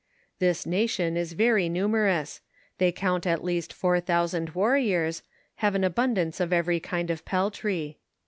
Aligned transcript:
This 0.39 0.65
nation 0.65 1.15
is 1.15 1.33
very 1.33 1.69
numer 1.69 2.09
ous; 2.21 2.41
they 2.79 2.91
count 2.91 3.27
at 3.27 3.43
least 3.43 3.71
four 3.71 3.99
thousand 3.99 4.49
\, 4.53 4.55
arriors, 4.55 5.21
have 5.57 5.75
an 5.75 5.83
abundance 5.83 6.39
of 6.39 6.51
every 6.51 6.79
kind 6.79 7.11
of 7.11 7.23
peltry. 7.23 7.97